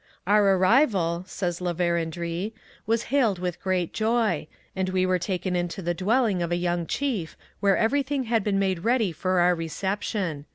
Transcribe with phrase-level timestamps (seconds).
[0.25, 2.53] 'Our arrival,' says La Vérendrye,
[2.87, 6.87] 'was hailed with great joy, and we were taken into the dwelling of a young
[6.87, 10.45] chief, where everything had been made ready for our reception.